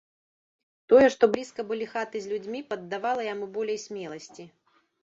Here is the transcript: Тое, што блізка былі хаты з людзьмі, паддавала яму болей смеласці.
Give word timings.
Тое, 0.93 1.03
што 1.17 1.29
блізка 1.35 1.61
былі 1.73 1.85
хаты 1.93 2.17
з 2.25 2.35
людзьмі, 2.35 2.65
паддавала 2.73 3.31
яму 3.33 3.45
болей 3.61 3.79
смеласці. 3.89 4.53